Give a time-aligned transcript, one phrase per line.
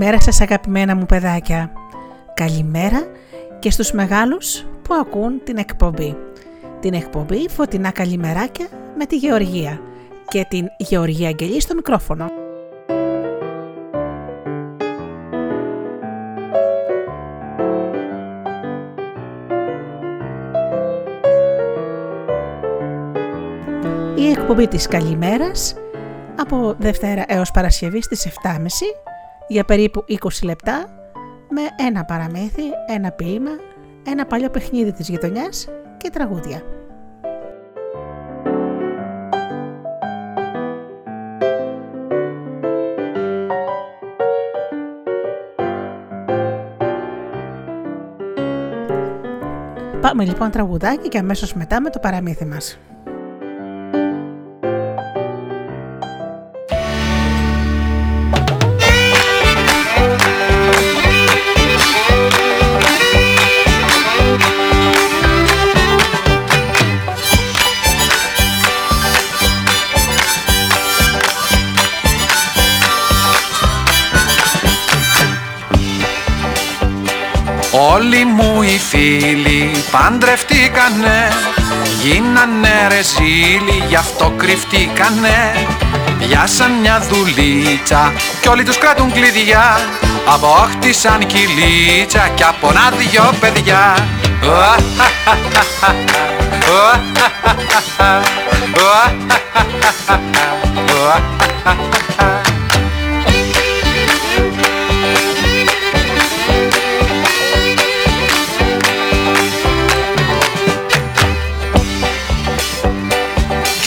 [0.00, 1.70] Καλημέρα σας αγαπημένα μου παιδάκια.
[2.34, 3.06] Καλημέρα
[3.60, 6.16] και στους μεγάλους που ακούν την εκπομπή.
[6.80, 9.80] Την εκπομπή Φωτεινά Καλημεράκια με τη Γεωργία
[10.28, 12.26] και την Γεωργία Αγγελή στο μικρόφωνο.
[24.16, 25.74] Η εκπομπή της Καλημέρας
[26.40, 28.56] από Δευτέρα έως Παρασκευή στις 7.30
[29.48, 30.99] για περίπου 20 λεπτά
[31.50, 33.50] με ένα παραμύθι, ένα ποίημα,
[34.06, 36.62] ένα παλιό παιχνίδι της γειτονιάς και τραγούδια.
[50.00, 52.78] Πάμε λοιπόν τραγουδάκι και αμέσως μετά με το παραμύθι μας.
[80.10, 81.28] Παντρευτήκανε
[82.02, 85.66] Γίνανε ρε ζήλοι, γι' αυτό κρυφτήκανε.
[86.18, 89.80] Πιάσαν μια δουλίτσα κι όλοι τους κρατούν κλειδιά.
[90.26, 93.94] Απόκτησαν κυλίτσα κι από ένα δυο παιδιά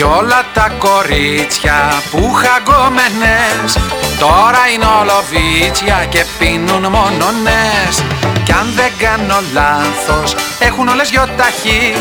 [0.04, 3.78] Κι όλα τα κορίτσια που χαγκόμενες
[4.20, 8.04] Τώρα είναι όλο βίτσια και πίνουν μόνο νες
[8.44, 11.94] Κι αν δεν κάνω λάθος έχουν όλες γιοταχή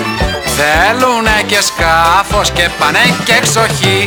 [0.56, 4.06] Θέλουνε και σκάφος και πάνε και εξοχή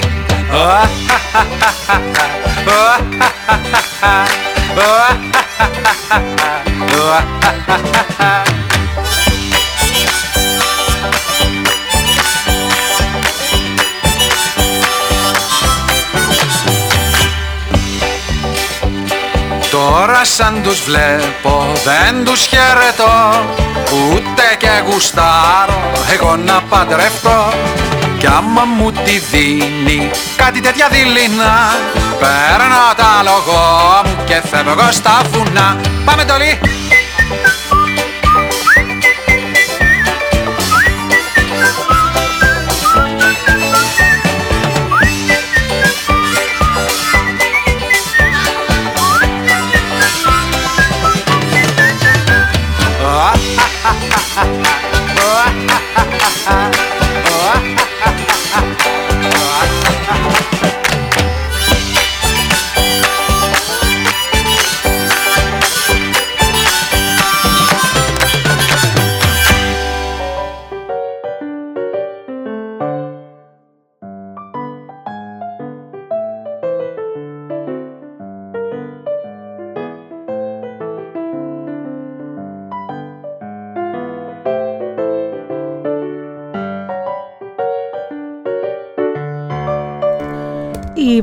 [20.00, 23.45] Τώρα σαν τους βλέπω δεν τους χαιρετώ
[24.11, 27.53] Ούτε και γουστάρω εγώ να παντρευτώ
[28.19, 31.75] Κι άμα μου τη δίνει κάτι τέτοια δειλινά
[32.19, 36.59] Παίρνω τα λογό μου και φεύγω στα βουνά Πάμε τολί!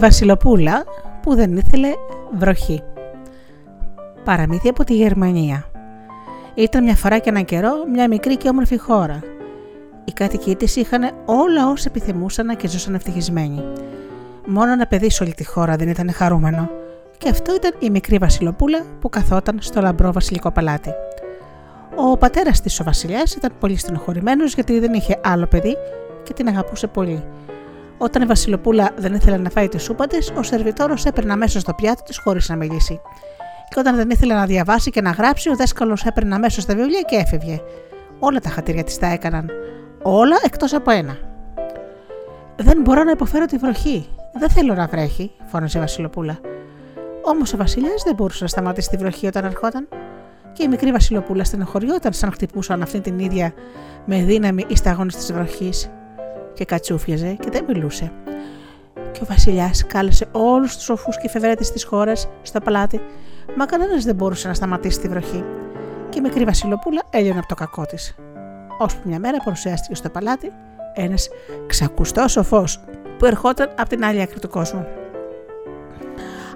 [0.02, 0.84] Βασιλοπούλα
[1.22, 1.88] που δεν ήθελε
[2.38, 2.82] βροχή.
[4.24, 5.70] Παραμύθι από τη Γερμανία.
[6.54, 9.20] Ήταν μια φορά και έναν καιρό μια μικρή και όμορφη χώρα.
[10.04, 13.62] Οι κάτοικοι της είχαν όλα όσα επιθυμούσαν και ζούσαν ευτυχισμένοι.
[14.46, 16.70] Μόνο ένα παιδί σε όλη τη χώρα δεν ήταν χαρούμενο.
[17.18, 20.90] Και αυτό ήταν η μικρή Βασιλοπούλα που καθόταν στο λαμπρό βασιλικό παλάτι.
[21.96, 25.76] Ο πατέρας της, ο Βασιλιάς, ήταν πολύ στενοχωρημένος γιατί δεν είχε άλλο παιδί
[26.22, 27.24] και την αγαπούσε πολύ
[28.02, 31.72] όταν η Βασιλοπούλα δεν ήθελε να φάει τη σούπα της, ο σερβιτόρος έπαιρνε αμέσως στο
[31.74, 33.00] πιάτο της χωρίς να μιλήσει.
[33.68, 37.00] Και όταν δεν ήθελε να διαβάσει και να γράψει, ο δάσκαλος έπαιρνε αμέσως τα βιβλία
[37.00, 37.60] και έφευγε.
[38.18, 39.50] Όλα τα χατήρια της τα έκαναν.
[40.02, 41.16] Όλα εκτός από ένα.
[42.56, 44.08] Δεν μπορώ να υποφέρω τη βροχή.
[44.32, 46.40] Δεν θέλω να βρέχει, φώναζε η Βασιλοπούλα.
[47.24, 49.88] Όμως ο Βασιλιάς δεν μπορούσε να σταματήσει τη βροχή όταν ερχόταν.
[50.52, 53.52] Και η μικρή Βασιλοπούλα στενοχωριόταν σαν χτυπούσαν αυτή την ίδια
[54.04, 55.90] με δύναμη οι σταγόνες της βροχής.
[56.54, 58.12] Και κατσούφιαζε και δεν μιλούσε.
[59.12, 63.00] Και ο Βασιλιάς κάλεσε όλους τους σοφού και φευρέτε της χώρας στο παλάτι,
[63.56, 65.44] μα κανένας δεν μπορούσε να σταματήσει τη βροχή.
[66.08, 68.14] Και η μικρή Βασιλοπούλα έλειωνε από το κακό της.
[68.78, 70.52] Ώσπου μια μέρα παρουσιάστηκε στο παλάτι
[70.94, 71.28] ένας
[71.66, 72.64] ξακουστός σοφό
[73.18, 74.86] που ερχόταν από την άλλη άκρη του κόσμου.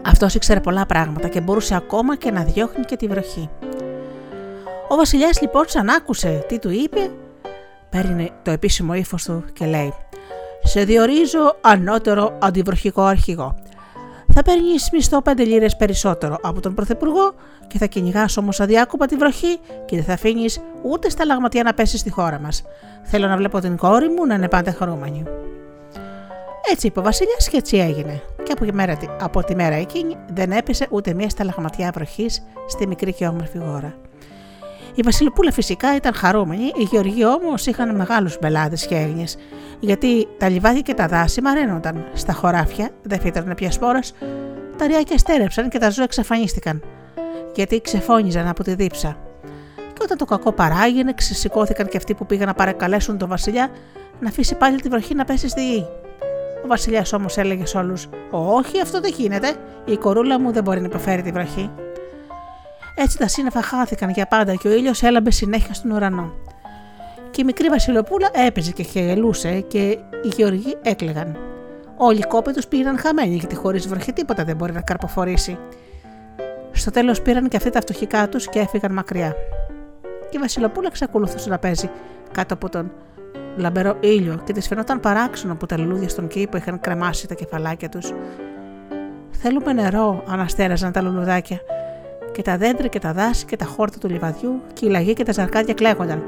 [0.07, 3.51] Αυτός ήξερε πολλά πράγματα και μπορούσε ακόμα και να διώχνει και τη βροχή.
[4.89, 7.11] Ο Βασιλιάς λοιπόν, σαν άκουσε τι του είπε,
[7.91, 9.95] παίρνει το επίσημο ύφος του και λέει:
[10.63, 13.55] Σε διορίζω ανώτερο αντιβροχικό αρχηγό.
[14.39, 17.35] Θα παίρνεις μισθό 5 λίρες περισσότερο από τον Πρωθυπουργό
[17.67, 21.75] και θα κυνηγάς όμως αδιάκοπα τη βροχή και δεν θα αφήνεις ούτε στα λαγματιά να
[21.75, 22.65] πέσεις στη χώρα μας.
[23.03, 25.23] Θέλω να βλέπω την κόρη μου να είναι πάντα χαρούμενη.
[26.71, 28.23] Έτσι είπε ο Βασιλιάς και έτσι έγινε.
[28.43, 32.87] Και από τη, μέρα, από τη μέρα εκείνη δεν έπεσε ούτε μία σταλαγματιά βροχής στη
[32.87, 33.95] μικρή και όμορφη χώρα.
[34.99, 39.37] Η Βασιλοπούλα φυσικά ήταν χαρούμενη, οι Γεωργοί όμως είχαν μεγάλους μπελάδε και έγνοιες,
[39.81, 42.05] γιατί τα λιβάδια και τα δάση μαραίνονταν.
[42.13, 44.15] Στα χωράφια δεν φύτρωνε πια σπόρας,
[44.77, 46.83] τα ριάκια στέρεψαν και τα ζώα εξαφανίστηκαν,
[47.55, 49.17] γιατί ξεφώνιζαν από τη δίψα.
[49.77, 53.71] Και όταν το κακό παράγινε, ξεσηκώθηκαν και αυτοί που πήγαν να παρακαλέσουν τον Βασιλιά
[54.21, 55.87] να αφήσει πάλι τη βροχή να πέσει στη γη.
[56.65, 59.55] Ο Βασιλιάς όμως έλεγε σε όλους: Όχι, αυτό δεν γίνεται.
[59.85, 61.71] Η κορούλα μου δεν μπορεί να υποφέρει τη βροχή.
[62.99, 66.33] Έτσι τα σύννεφα χάθηκαν για πάντα και ο ήλιος έλαμπε συνέχεια στον ουρανό.
[67.31, 69.79] Και η μικρή Βασιλοπούλα έπαιζε και χελούσε και
[70.25, 71.37] οι γεωργοί έκλεγαν.
[71.97, 75.59] Όλοι οι κόποι τους πήγαν χαμένοι γιατί χωρίς βροχή τίποτα δεν μπορεί να καρποφορήσει.
[76.73, 79.35] Στο τέλος πήραν και αυτοί τα φτωχικά τους και έφυγαν μακριά.
[80.31, 81.91] Και η Βασιλοπούλα εξακολουθούσε να παίζει
[82.33, 82.93] κάτω από τον
[83.57, 87.89] λαμπερό ήλιο και της φαινόταν παράξενο που τα λουλούδια στον κήπο είχαν κρεμάσει τα κεφαλάκια
[87.89, 88.13] τους.
[89.31, 91.61] Θέλουμε νερό, αναστέραζαν τα λουλουδάκια,
[92.37, 95.25] και τα δέντρα και τα δάση και τα χόρτα του λιβαδιού και η λαγή και
[95.25, 96.23] τα ζαρκάδια κλαίγονταν.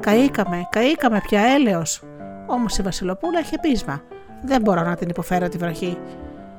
[0.00, 2.02] Καήκαμε, καήκαμε πια έλεος.
[2.46, 4.02] Όμως η Βασιλοπούλα είχε πείσμα.
[4.42, 5.98] Δεν μπορώ να την υποφέρω τη βροχή.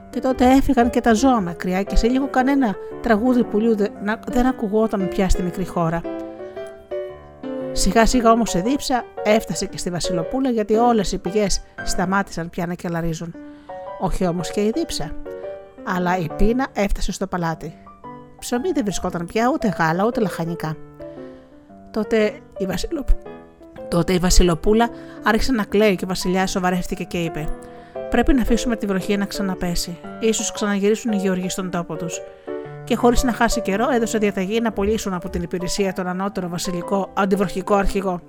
[0.10, 3.76] Και τότε έφυγαν και τα ζώα μακριά και σε λίγο κανένα τραγούδι πουλιού
[4.28, 6.02] δεν ακουγόταν πια στη μικρή χώρα.
[7.72, 12.66] Σιγά σιγά όμως η δίψα έφτασε και στη Βασιλοπούλα γιατί όλες οι πηγές σταμάτησαν πια
[12.66, 13.34] να κελαρίζουν.
[14.00, 15.12] Όχι όμως και η δίψα.
[15.84, 17.87] Αλλά η πείνα έφτασε στο παλάτι.
[18.40, 20.76] Ψωμί δεν βρισκόταν πια ούτε γάλα ούτε λαχανικά.
[21.92, 23.06] Τότε η, Βασιλο...
[23.88, 24.90] Τότε η Βασιλοπούλα
[25.24, 27.48] άρχισε να κλαίει και ο Βασιλιάς σοβαρεύτηκε και είπε:
[28.10, 29.98] Πρέπει να αφήσουμε τη βροχή να ξαναπέσει.
[30.34, 32.22] σω ξαναγυρίσουν οι γεωργοί στον τόπο τους
[32.88, 37.10] και χωρίς να χάσει καιρό έδωσε διαταγή να πωλήσουν από την υπηρεσία τον ανώτερο βασιλικό
[37.14, 38.22] αντιβροχικό αρχηγό.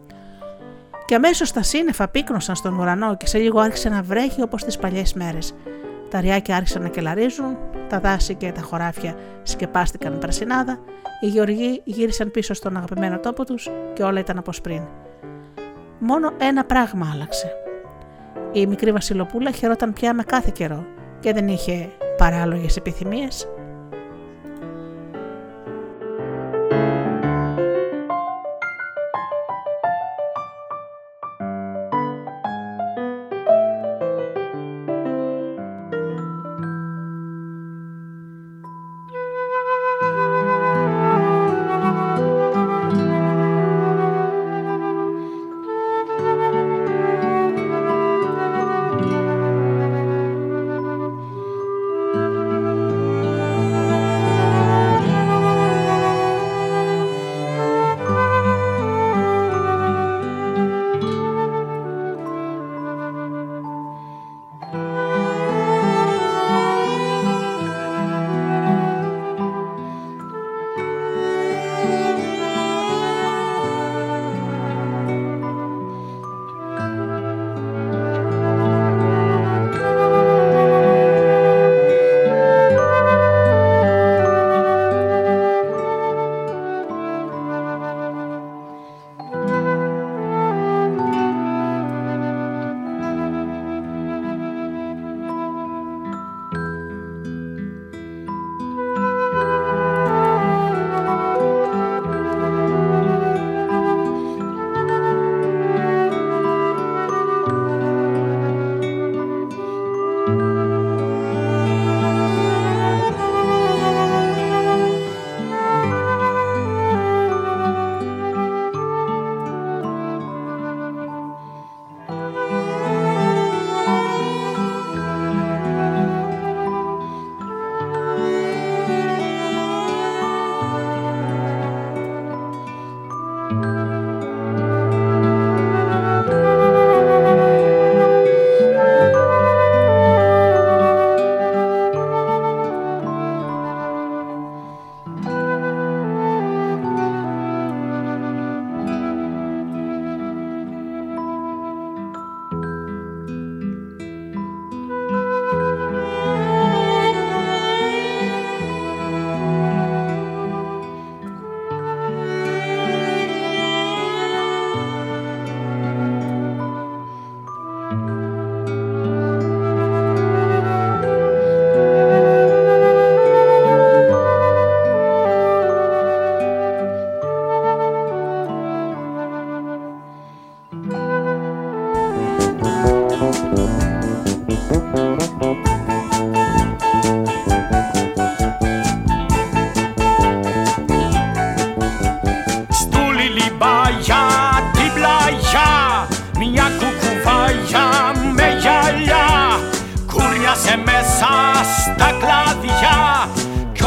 [1.06, 4.78] Και αμέσως τα σύννεφα πύκνωσαν στον ουρανό και σε λίγο άρχισε να βρέχει όπως τις
[4.78, 5.54] παλιές μέρες.
[6.10, 7.56] Τα ριάκια άρχισαν να κελαρίζουν,
[7.88, 10.78] τα δάση και τα χωράφια σκεπάστηκαν πρασινάδα,
[11.20, 14.82] οι γεωργοί γύρισαν πίσω στον αγαπημένο τόπο τους και όλα ήταν όπως πριν.
[15.98, 17.52] Μόνο ένα πράγμα άλλαξε.
[18.52, 20.86] Η μικρή Βασιλοπούλα χαιρόταν πια με κάθε καιρό
[21.20, 23.48] και δεν είχε παράλογες επιθυμίες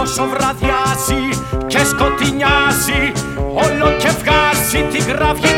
[0.01, 1.23] όσο βραδιάζει
[1.67, 3.11] και σκοτεινιάζει
[3.53, 5.50] όλο και βγάζει τη γραφή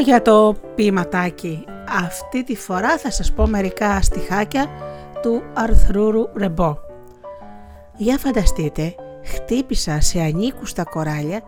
[0.00, 1.64] για το ποιηματάκι.
[2.04, 4.66] Αυτή τη φορά θα σας πω μερικά στιχάκια
[5.22, 6.76] του Αρθρούρου Ρεμπό.
[7.96, 11.40] Για φανταστείτε, χτύπησα σε ανήκουστα κοράλια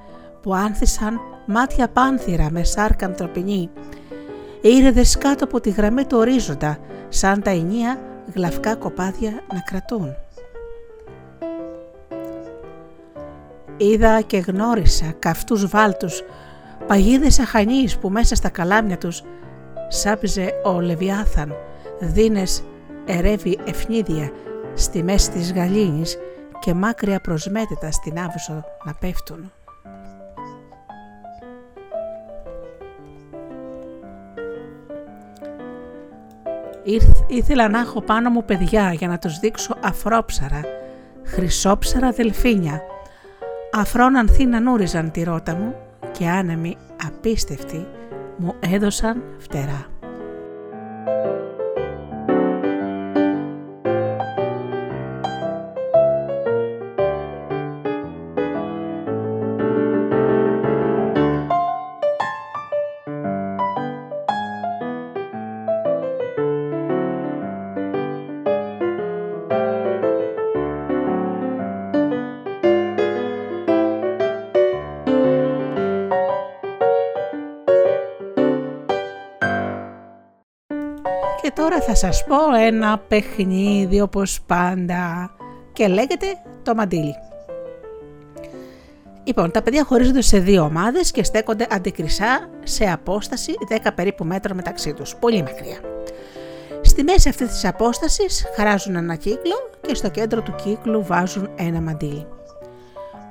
[0.43, 3.71] που άνθησαν μάτια πάνθυρα με σάρκα ανθρωπινή.
[4.61, 6.79] Ήρεδες κάτω από τη γραμμή του ορίζοντα,
[7.09, 8.01] σαν τα ενία
[8.35, 10.15] γλαυκά κοπάδια να κρατούν.
[13.77, 16.23] Είδα και γνώρισα καυτούς βάλτους
[16.87, 19.23] παγίδες αχανείς που μέσα στα καλάμια τους
[19.89, 21.55] σάπιζε ο Λεβιάθαν,
[22.01, 22.65] δίνες
[23.07, 24.31] ερεύει ευνίδια
[24.75, 26.19] στη μέση της γαλήνης
[26.59, 29.53] και μάκρια προσμέτετα στην άβυσο να πέφτουν.
[37.27, 40.61] Ήθελα να έχω πάνω μου παιδιά για να τους δείξω αφρόψαρα,
[41.25, 42.83] χρυσόψαρα δελφίνια.
[43.73, 45.75] Αφρόν ανθή να νούριζαν τη ρότα μου
[46.13, 46.77] και άνεμοι
[47.07, 47.87] απίστευτοι
[48.37, 49.92] μου έδωσαν φτερά.
[81.87, 85.31] Θα σας πω ένα παιχνίδι όπως πάντα
[85.73, 86.27] και λέγεται
[86.63, 87.15] το μαντίλι.
[89.25, 93.55] Λοιπόν, τα παιδιά χωρίζονται σε δύο ομάδες και στέκονται αντικρισά σε απόσταση
[93.85, 95.79] 10 περίπου μέτρα μεταξύ τους, πολύ μακριά.
[96.81, 101.81] Στη μέση αυτής της απόστασης χαράζουν ένα κύκλο και στο κέντρο του κύκλου βάζουν ένα
[101.81, 102.27] μαντίλι.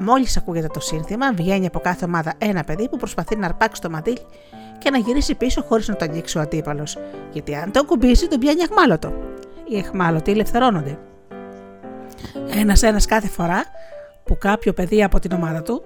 [0.03, 3.89] Μόλις ακούγεται το σύνθημα, βγαίνει από κάθε ομάδα ένα παιδί που προσπαθεί να αρπάξει το
[3.89, 4.25] μαντίλι
[4.77, 6.98] και να γυρίσει πίσω χωρίς να το αγγίξει ο αντίπαλος.
[7.31, 9.13] Γιατί αν το κουμπίσει, τον πιάνει αχμάλωτο.
[9.67, 11.00] Οι εχμάλωτοι ελευθερώνονται.
[12.55, 13.63] Ένα-ένα κάθε φορά
[14.24, 15.84] που κάποιο παιδί από την ομάδα του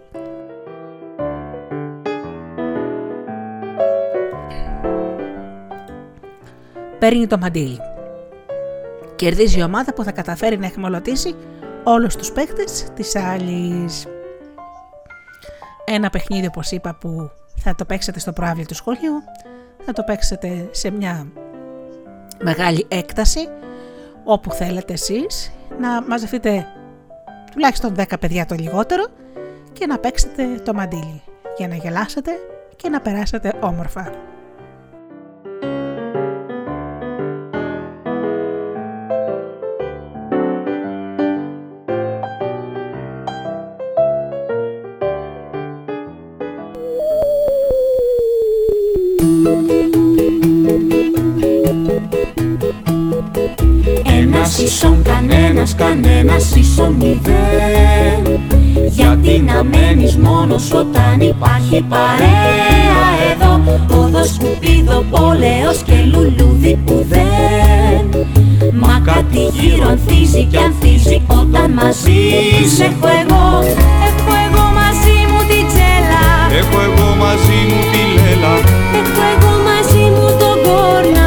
[6.99, 7.79] παίρνει το μαντίλι.
[9.15, 11.35] Κερδίζει η ομάδα που θα καταφέρει να εχμαλωτήσει
[11.87, 14.07] όλους τους παίχτες της άλλης.
[15.85, 19.23] Ένα παιχνίδι όπως είπα που θα το παίξετε στο προάβλιο του σχολείου,
[19.85, 21.27] θα το παίξετε σε μια
[22.43, 23.47] μεγάλη έκταση
[24.23, 26.67] όπου θέλετε εσείς να μαζευτείτε
[27.51, 29.05] τουλάχιστον 10 παιδιά το λιγότερο
[29.73, 31.21] και να παίξετε το μαντίλι
[31.57, 32.31] για να γελάσετε
[32.75, 34.11] και να περάσετε όμορφα.
[56.85, 58.39] Κανένας ίσον μηδέν
[58.89, 63.61] Γιατί να μένεις μόνος όταν υπάρχει παρέα εδώ.
[64.01, 68.25] Όδο σκουπίδο, πόλεος και λουλούδι που δεν.
[68.73, 72.19] Μα κάτι γύρω ανθίζει και ανθίζει όταν μαζί
[72.75, 73.45] σε έχω εγώ.
[74.07, 76.25] Έχω εγώ μαζί μου την τσέλα.
[76.59, 78.53] Έχω εγώ μαζί μου τη λέλα.
[78.99, 81.24] Έχω εγώ μαζί μου τον κόρνα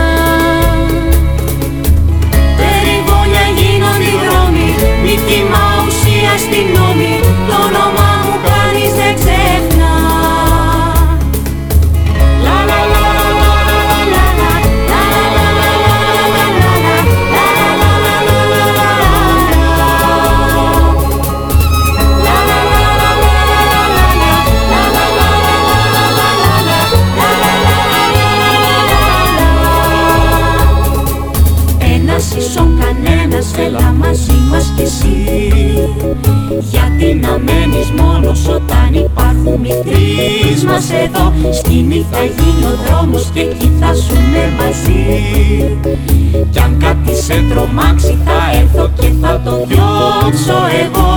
[49.49, 51.08] τον διώξω εγώ.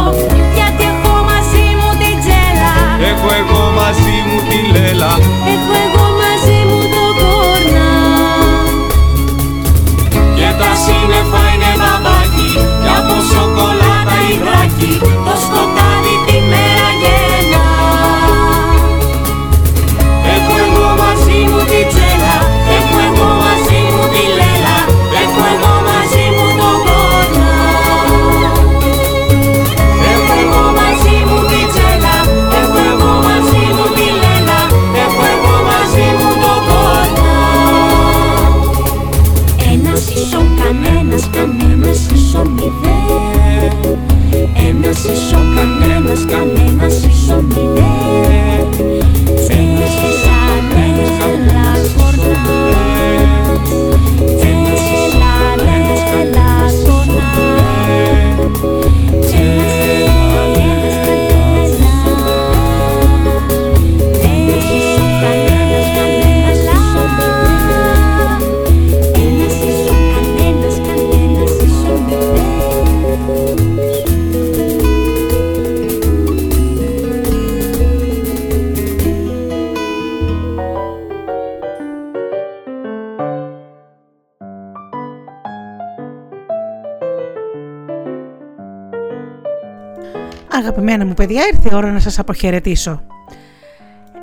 [90.71, 93.01] Αγαπημένα μου παιδιά, ήρθε η ώρα να σας αποχαιρετήσω.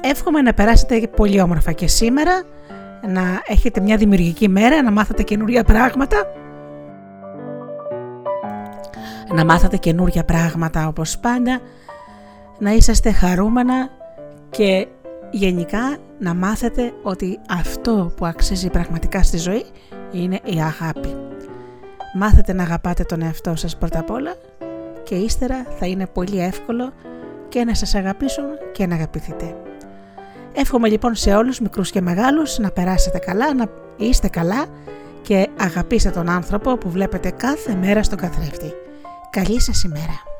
[0.00, 2.42] Εύχομαι να περάσετε πολύ όμορφα και σήμερα,
[3.08, 6.16] να έχετε μια δημιουργική μέρα, να μάθετε καινούργια πράγματα.
[9.34, 11.60] Να μάθετε καινούργια πράγματα όπως πάντα,
[12.58, 13.88] να είσαστε χαρούμενα
[14.50, 14.86] και
[15.30, 19.64] γενικά να μάθετε ότι αυτό που αξίζει πραγματικά στη ζωή
[20.12, 21.16] είναι η αγάπη.
[22.14, 24.34] Μάθετε να αγαπάτε τον εαυτό σας πρώτα απ' όλα
[25.08, 26.92] και ύστερα θα είναι πολύ εύκολο
[27.48, 29.56] και να σας αγαπήσουν και να αγαπηθείτε.
[30.52, 33.66] Εύχομαι λοιπόν σε όλους μικρούς και μεγάλους να περάσετε καλά, να
[33.96, 34.66] είστε καλά
[35.22, 38.72] και αγαπήστε τον άνθρωπο που βλέπετε κάθε μέρα στον καθρέφτη.
[39.30, 40.37] Καλή σας ημέρα.